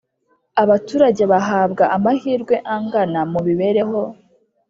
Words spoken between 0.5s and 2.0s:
abaturage bahabwa